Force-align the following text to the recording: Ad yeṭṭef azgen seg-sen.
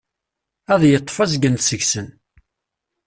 Ad 0.73 0.81
yeṭṭef 0.91 1.17
azgen 1.23 1.55
seg-sen. 1.59 2.07